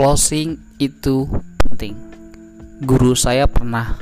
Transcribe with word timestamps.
closing 0.00 0.56
itu 0.80 1.28
penting. 1.60 1.92
Guru 2.80 3.12
saya 3.12 3.44
pernah 3.44 4.00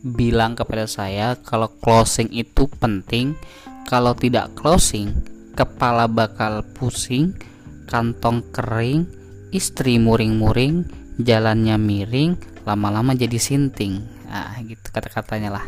bilang 0.00 0.56
kepada 0.56 0.88
saya 0.88 1.36
kalau 1.36 1.68
closing 1.84 2.32
itu 2.32 2.64
penting. 2.80 3.36
Kalau 3.84 4.16
tidak 4.16 4.56
closing, 4.56 5.12
kepala 5.52 6.08
bakal 6.08 6.64
pusing, 6.72 7.36
kantong 7.84 8.40
kering, 8.56 9.04
istri 9.52 10.00
muring-muring, 10.00 10.88
jalannya 11.20 11.76
miring, 11.76 12.40
lama-lama 12.64 13.12
jadi 13.12 13.36
sinting. 13.36 14.00
Nah, 14.24 14.56
gitu 14.64 14.88
kata-katanya 14.96 15.60
lah. 15.60 15.66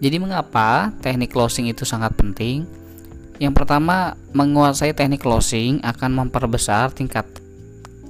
Jadi 0.00 0.16
mengapa 0.16 0.96
teknik 1.04 1.36
closing 1.36 1.68
itu 1.68 1.84
sangat 1.84 2.16
penting? 2.16 2.64
Yang 3.36 3.52
pertama, 3.52 4.16
menguasai 4.32 4.96
teknik 4.96 5.20
closing 5.20 5.84
akan 5.84 6.24
memperbesar 6.24 6.96
tingkat 6.96 7.41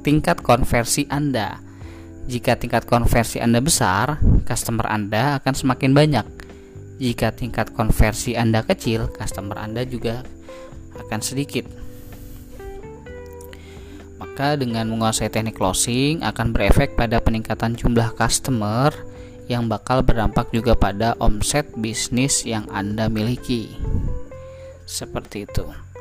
tingkat 0.02 0.42
konversi 0.42 1.06
Anda. 1.08 1.62
Jika 2.26 2.58
tingkat 2.58 2.86
konversi 2.86 3.42
Anda 3.42 3.58
besar, 3.58 4.18
customer 4.46 4.86
Anda 4.86 5.42
akan 5.42 5.54
semakin 5.54 5.90
banyak. 5.94 6.26
Jika 7.02 7.34
tingkat 7.34 7.74
konversi 7.74 8.38
Anda 8.38 8.62
kecil, 8.62 9.10
customer 9.10 9.58
Anda 9.58 9.82
juga 9.82 10.22
akan 10.98 11.20
sedikit. 11.22 11.66
Maka 14.22 14.54
dengan 14.54 14.86
menguasai 14.86 15.28
teknik 15.30 15.58
closing 15.58 16.22
akan 16.22 16.54
berefek 16.54 16.94
pada 16.94 17.18
peningkatan 17.18 17.74
jumlah 17.74 18.14
customer 18.14 18.94
yang 19.50 19.66
bakal 19.66 20.06
berdampak 20.06 20.54
juga 20.54 20.78
pada 20.78 21.18
omset 21.18 21.66
bisnis 21.74 22.46
yang 22.46 22.70
Anda 22.70 23.10
miliki. 23.10 23.74
Seperti 24.86 25.44
itu. 25.44 25.91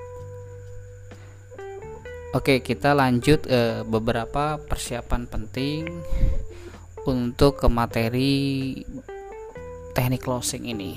Oke, 2.31 2.63
kita 2.63 2.95
lanjut 2.95 3.43
eh, 3.51 3.83
beberapa 3.83 4.55
persiapan 4.55 5.27
penting 5.27 5.83
untuk 7.03 7.59
ke 7.59 7.67
materi 7.67 8.31
teknik 9.91 10.23
closing 10.23 10.63
ini. 10.63 10.95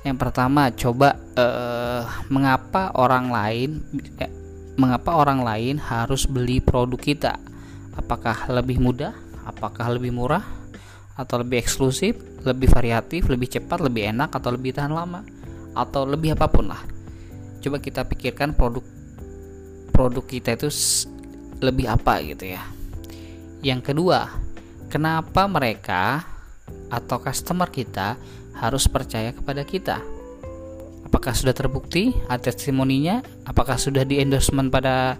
Yang 0.00 0.16
pertama, 0.16 0.72
coba 0.72 1.20
eh, 1.36 2.02
mengapa 2.32 2.96
orang 2.96 3.28
lain 3.28 3.70
eh, 4.16 4.32
mengapa 4.80 5.12
orang 5.12 5.44
lain 5.44 5.76
harus 5.76 6.24
beli 6.24 6.64
produk 6.64 6.96
kita? 6.96 7.36
Apakah 8.00 8.48
lebih 8.48 8.80
mudah? 8.80 9.12
Apakah 9.44 9.92
lebih 9.92 10.16
murah? 10.16 10.40
Atau 11.20 11.44
lebih 11.44 11.60
eksklusif, 11.60 12.16
lebih 12.48 12.72
variatif, 12.72 13.28
lebih 13.28 13.60
cepat, 13.60 13.84
lebih 13.84 14.08
enak 14.08 14.32
atau 14.32 14.56
lebih 14.56 14.72
tahan 14.72 14.88
lama? 14.88 15.20
Atau 15.76 16.08
lebih 16.08 16.32
apa 16.32 16.48
pun 16.48 16.72
lah. 16.72 16.80
Coba 17.60 17.76
kita 17.76 18.08
pikirkan 18.08 18.56
produk 18.56 18.93
produk 19.94 20.26
kita 20.26 20.58
itu 20.58 20.66
lebih 21.62 21.86
apa 21.86 22.18
gitu 22.26 22.50
ya. 22.58 22.66
Yang 23.62 23.94
kedua, 23.94 24.26
kenapa 24.90 25.46
mereka 25.46 26.26
atau 26.90 27.22
customer 27.22 27.70
kita 27.70 28.18
harus 28.58 28.90
percaya 28.90 29.30
kepada 29.30 29.62
kita? 29.62 30.02
Apakah 31.06 31.30
sudah 31.30 31.54
terbukti 31.54 32.10
ada 32.26 32.42
testimoninya? 32.50 33.22
Apakah 33.46 33.78
sudah 33.78 34.02
di 34.02 34.18
endorsement 34.18 34.68
pada 34.68 35.14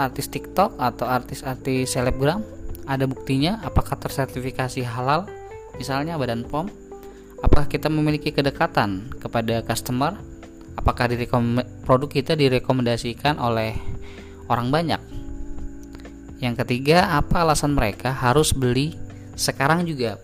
artis 0.00 0.32
TikTok 0.32 0.80
atau 0.80 1.04
artis-artis 1.04 1.92
selebgram? 1.92 2.40
Ada 2.88 3.04
buktinya? 3.04 3.60
Apakah 3.60 4.00
tersertifikasi 4.00 4.80
halal? 4.88 5.28
Misalnya 5.76 6.16
Badan 6.16 6.48
POM? 6.48 6.72
Apakah 7.44 7.68
kita 7.68 7.92
memiliki 7.92 8.32
kedekatan 8.32 9.12
kepada 9.20 9.60
customer? 9.60 10.16
Apakah 10.78 11.10
produk 11.82 12.10
kita 12.10 12.38
direkomendasikan 12.38 13.38
oleh 13.38 13.74
orang 14.50 14.68
banyak? 14.70 15.00
Yang 16.40 16.64
ketiga 16.64 17.20
apa 17.20 17.44
alasan 17.44 17.76
mereka 17.76 18.10
harus 18.16 18.56
beli 18.56 18.96
sekarang 19.36 19.84
juga? 19.84 20.16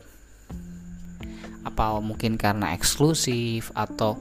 Apa 1.66 2.00
mungkin 2.00 2.41
karena 2.41 2.72
eksklusif 2.72 3.69
atau 3.76 4.16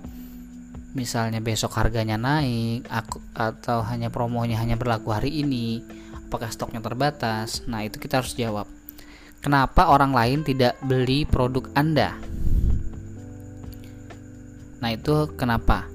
misalnya 0.91 1.39
besok 1.39 1.75
harganya 1.79 2.19
naik 2.19 2.83
aku, 2.91 3.23
atau 3.31 3.83
hanya 3.87 4.11
promonya 4.11 4.59
hanya 4.59 4.75
berlaku 4.75 5.15
hari 5.15 5.39
ini? 5.39 5.79
Apakah 6.27 6.51
stoknya 6.51 6.83
terbatas? 6.83 7.63
Nah 7.63 7.87
itu 7.87 7.95
kita 7.95 8.19
harus 8.19 8.35
jawab. 8.35 8.67
Kenapa 9.39 9.87
orang 9.87 10.11
lain 10.11 10.41
tidak 10.43 10.75
beli 10.83 11.23
produk 11.23 11.69
anda? 11.77 12.17
Nah 14.83 14.89
itu 14.91 15.31
kenapa 15.39 15.94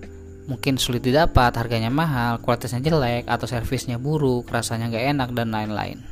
mungkin 0.51 0.83
sulit 0.83 1.07
didapat, 1.07 1.55
harganya 1.55 1.95
mahal, 1.95 2.43
kualitasnya 2.43 2.83
jelek, 2.83 3.31
atau 3.31 3.47
servisnya 3.47 4.03
buruk, 4.03 4.51
rasanya 4.51 4.91
nggak 4.91 5.07
enak, 5.15 5.31
dan 5.31 5.55
lain-lain. 5.55 6.03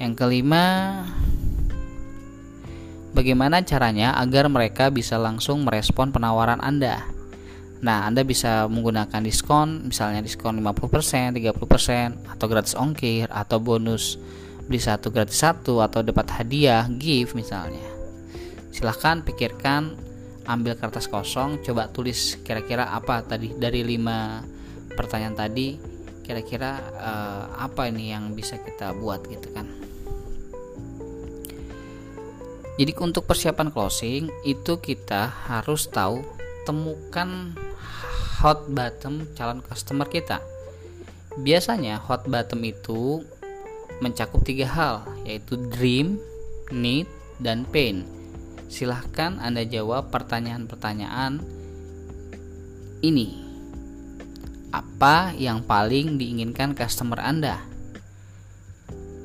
Yang 0.00 0.16
kelima, 0.16 0.64
bagaimana 3.12 3.60
caranya 3.60 4.16
agar 4.16 4.48
mereka 4.48 4.88
bisa 4.88 5.20
langsung 5.20 5.60
merespon 5.68 6.08
penawaran 6.08 6.64
Anda? 6.64 7.04
Nah, 7.84 8.08
Anda 8.08 8.24
bisa 8.24 8.64
menggunakan 8.64 9.20
diskon, 9.20 9.92
misalnya 9.92 10.24
diskon 10.24 10.56
50%, 10.64 11.36
30%, 11.36 12.32
atau 12.32 12.46
gratis 12.48 12.72
ongkir, 12.72 13.28
atau 13.28 13.60
bonus 13.60 14.16
beli 14.64 14.80
satu 14.80 15.12
gratis 15.12 15.36
satu, 15.36 15.84
atau 15.84 16.00
dapat 16.00 16.32
hadiah, 16.32 16.88
gift 16.88 17.36
misalnya. 17.36 17.84
Silahkan 18.72 19.20
pikirkan 19.20 20.09
ambil 20.48 20.76
kertas 20.78 21.10
kosong 21.10 21.60
coba 21.60 21.92
tulis 21.92 22.40
kira-kira 22.40 22.88
apa 22.92 23.20
tadi 23.24 23.52
dari 23.52 23.84
lima 23.84 24.40
pertanyaan 24.96 25.36
tadi 25.36 25.76
kira-kira 26.24 26.78
uh, 26.94 27.44
apa 27.58 27.90
ini 27.90 28.14
yang 28.14 28.32
bisa 28.38 28.54
kita 28.62 28.94
buat 28.94 29.26
gitu 29.26 29.50
kan. 29.50 29.66
Jadi 32.80 32.96
untuk 32.96 33.28
persiapan 33.28 33.68
closing 33.74 34.32
itu 34.46 34.80
kita 34.80 35.28
harus 35.28 35.90
tahu 35.90 36.24
temukan 36.64 37.52
hot 38.40 38.64
bottom 38.72 39.28
calon 39.36 39.60
customer 39.60 40.08
kita. 40.08 40.40
Biasanya 41.44 42.00
hot 42.00 42.24
bottom 42.24 42.64
itu 42.64 43.20
mencakup 44.00 44.40
tiga 44.46 44.64
hal 44.64 44.94
yaitu 45.28 45.60
dream 45.68 46.16
need 46.72 47.04
dan 47.36 47.68
pain 47.68 48.06
Silahkan 48.70 49.42
Anda 49.42 49.66
jawab 49.66 50.14
pertanyaan-pertanyaan 50.14 51.42
ini. 53.02 53.34
Apa 54.70 55.34
yang 55.34 55.66
paling 55.66 56.14
diinginkan 56.14 56.78
customer 56.78 57.18
Anda? 57.18 57.58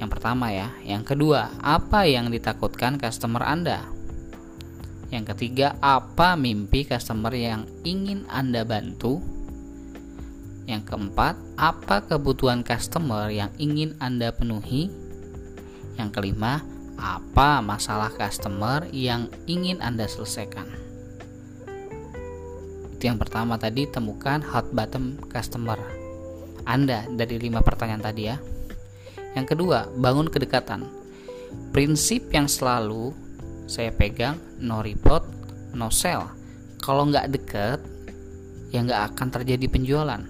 Yang 0.02 0.10
pertama 0.18 0.50
ya. 0.50 0.74
Yang 0.82 1.14
kedua, 1.14 1.54
apa 1.62 2.10
yang 2.10 2.34
ditakutkan 2.34 2.98
customer 2.98 3.46
Anda? 3.46 3.86
Yang 5.14 5.38
ketiga, 5.38 5.78
apa 5.78 6.34
mimpi 6.34 6.82
customer 6.82 7.30
yang 7.38 7.70
ingin 7.86 8.26
Anda 8.26 8.66
bantu? 8.66 9.22
Yang 10.66 10.90
keempat, 10.90 11.38
apa 11.62 12.02
kebutuhan 12.02 12.66
customer 12.66 13.30
yang 13.30 13.54
ingin 13.62 13.94
Anda 14.02 14.34
penuhi? 14.34 14.90
Yang 16.02 16.10
kelima, 16.18 16.66
apa 16.96 17.60
masalah 17.60 18.12
customer 18.14 18.88
yang 18.92 19.28
ingin 19.46 19.84
Anda 19.84 20.08
selesaikan. 20.08 20.68
Itu 22.96 23.04
yang 23.12 23.20
pertama 23.20 23.60
tadi 23.60 23.86
temukan 23.92 24.40
hot 24.40 24.72
bottom 24.72 25.20
customer 25.28 25.78
Anda 26.64 27.06
dari 27.12 27.38
lima 27.38 27.62
pertanyaan 27.62 28.04
tadi 28.04 28.24
ya. 28.26 28.38
Yang 29.36 29.54
kedua, 29.54 29.92
bangun 30.00 30.32
kedekatan. 30.32 30.88
Prinsip 31.76 32.32
yang 32.32 32.48
selalu 32.48 33.12
saya 33.68 33.92
pegang 33.92 34.40
no 34.64 34.80
report, 34.80 35.28
no 35.76 35.92
sell. 35.92 36.32
Kalau 36.80 37.06
nggak 37.12 37.30
deket, 37.36 37.80
ya 38.72 38.80
nggak 38.82 39.14
akan 39.14 39.28
terjadi 39.30 39.68
penjualan. 39.68 40.22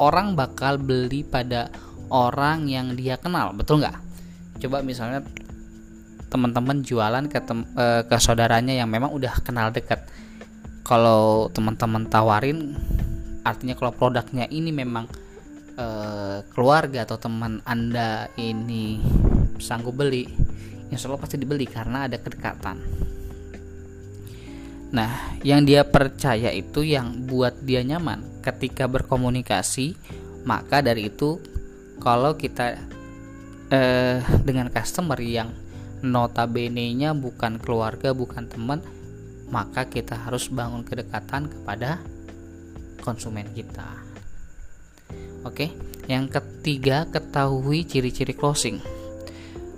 Orang 0.00 0.36
bakal 0.36 0.80
beli 0.80 1.24
pada 1.24 1.68
orang 2.08 2.68
yang 2.68 2.96
dia 2.96 3.20
kenal, 3.20 3.52
betul 3.52 3.84
nggak? 3.84 3.96
Coba 4.60 4.80
misalnya 4.80 5.20
teman-teman 6.26 6.82
jualan 6.82 7.24
ke 7.30 7.38
tem 7.42 7.62
uh, 7.78 8.02
ke 8.02 8.16
saudaranya 8.18 8.74
yang 8.74 8.90
memang 8.90 9.14
udah 9.14 9.40
kenal 9.42 9.70
dekat. 9.70 10.02
Kalau 10.86 11.50
teman-teman 11.50 12.06
tawarin 12.06 12.78
artinya 13.46 13.78
kalau 13.78 13.94
produknya 13.94 14.46
ini 14.50 14.74
memang 14.74 15.06
uh, 15.78 16.42
keluarga 16.50 17.06
atau 17.06 17.18
teman 17.18 17.62
anda 17.62 18.26
ini 18.38 18.98
sanggup 19.62 19.94
beli 19.94 20.26
insya 20.90 21.10
Allah 21.10 21.22
pasti 21.22 21.36
dibeli 21.38 21.66
karena 21.66 22.06
ada 22.06 22.18
kedekatan. 22.18 22.78
Nah 24.94 25.38
yang 25.42 25.66
dia 25.66 25.82
percaya 25.82 26.50
itu 26.54 26.86
yang 26.86 27.26
buat 27.26 27.58
dia 27.62 27.82
nyaman. 27.82 28.42
Ketika 28.42 28.86
berkomunikasi 28.86 29.98
maka 30.46 30.78
dari 30.78 31.10
itu 31.10 31.42
kalau 31.98 32.38
kita 32.38 32.78
eh, 33.70 34.22
dengan 34.46 34.70
customer 34.70 35.18
yang 35.18 35.50
notabene-nya 36.08 37.12
bukan 37.12 37.58
keluarga, 37.58 38.14
bukan 38.14 38.46
teman, 38.46 38.80
maka 39.50 39.86
kita 39.86 40.14
harus 40.14 40.50
bangun 40.50 40.82
kedekatan 40.82 41.50
kepada 41.50 42.02
konsumen 43.02 43.46
kita. 43.54 43.86
Oke, 45.46 45.70
yang 46.10 46.26
ketiga 46.26 47.06
ketahui 47.06 47.86
ciri-ciri 47.86 48.34
closing. 48.34 48.82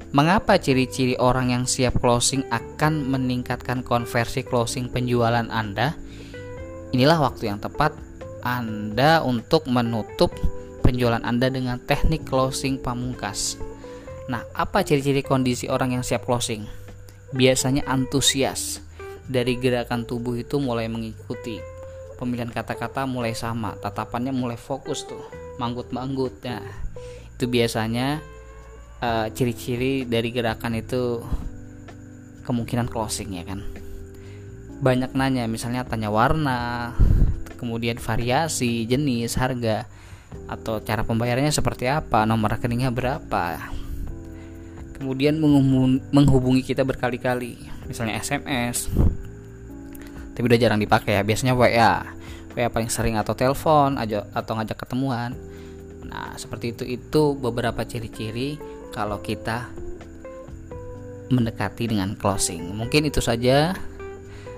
Mengapa 0.08 0.56
ciri-ciri 0.56 1.20
orang 1.20 1.52
yang 1.52 1.64
siap 1.68 2.00
closing 2.00 2.48
akan 2.48 3.04
meningkatkan 3.12 3.84
konversi 3.84 4.40
closing 4.40 4.88
penjualan 4.88 5.44
Anda? 5.52 5.92
Inilah 6.96 7.20
waktu 7.20 7.52
yang 7.52 7.60
tepat 7.60 7.92
Anda 8.40 9.20
untuk 9.20 9.68
menutup 9.68 10.32
penjualan 10.80 11.20
Anda 11.20 11.52
dengan 11.52 11.76
teknik 11.84 12.24
closing 12.24 12.80
pamungkas. 12.80 13.60
Nah, 14.28 14.44
apa 14.52 14.84
ciri-ciri 14.84 15.24
kondisi 15.24 15.66
orang 15.72 15.96
yang 15.96 16.04
siap 16.04 16.28
closing? 16.28 16.68
Biasanya 17.32 17.88
antusias. 17.88 18.84
Dari 19.28 19.56
gerakan 19.60 20.08
tubuh 20.08 20.36
itu 20.36 20.56
mulai 20.60 20.88
mengikuti. 20.88 21.60
Pemilihan 22.16 22.52
kata-kata 22.52 23.04
mulai 23.04 23.36
sama, 23.36 23.76
tatapannya 23.80 24.32
mulai 24.32 24.56
fokus 24.56 25.04
tuh, 25.04 25.20
manggut-manggut. 25.60 26.44
Nah, 26.44 26.64
itu 27.38 27.46
biasanya 27.46 28.18
uh, 28.98 29.26
ciri-ciri 29.30 30.02
dari 30.02 30.34
gerakan 30.34 30.74
itu 30.74 31.22
kemungkinan 32.42 32.90
closing 32.90 33.36
ya 33.36 33.44
kan 33.44 33.60
banyak 34.78 35.12
nanya 35.12 35.44
misalnya 35.50 35.84
tanya 35.84 36.08
warna 36.08 36.94
kemudian 37.58 37.98
variasi 37.98 38.86
jenis 38.86 39.34
harga 39.38 39.84
atau 40.46 40.78
cara 40.80 41.02
pembayarannya 41.02 41.50
seperti 41.50 41.90
apa 41.90 42.24
nomor 42.24 42.58
rekeningnya 42.58 42.94
berapa 42.94 43.74
kemudian 44.98 45.38
menghubungi 46.12 46.66
kita 46.66 46.82
berkali-kali 46.82 47.56
misalnya 47.86 48.18
SMS 48.18 48.90
tapi 50.34 50.44
udah 50.44 50.58
jarang 50.58 50.78
dipakai 50.82 51.18
ya 51.18 51.22
biasanya 51.22 51.54
WA 51.54 52.04
WA 52.54 52.68
paling 52.70 52.90
sering 52.90 53.14
atau 53.14 53.34
telepon 53.34 53.98
atau 54.34 54.52
ngajak 54.58 54.78
ketemuan 54.78 55.34
nah 56.08 56.34
seperti 56.34 56.74
itu 56.74 56.84
itu 56.84 57.22
beberapa 57.38 57.86
ciri-ciri 57.86 58.58
kalau 58.90 59.20
kita 59.22 59.70
mendekati 61.32 61.88
dengan 61.88 62.16
closing. 62.16 62.72
Mungkin 62.72 63.08
itu 63.08 63.20
saja 63.20 63.76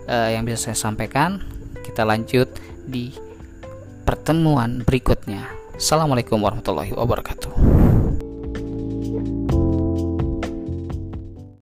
uh, 0.07 0.29
yang 0.31 0.47
bisa 0.47 0.71
saya 0.71 0.79
sampaikan. 0.79 1.43
Kita 1.83 2.07
lanjut 2.07 2.49
di 2.87 3.11
pertemuan 4.07 4.87
berikutnya. 4.87 5.51
Assalamualaikum 5.75 6.39
warahmatullahi 6.39 6.95
wabarakatuh. 6.95 7.70